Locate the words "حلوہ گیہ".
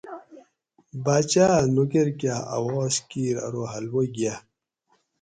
3.71-4.35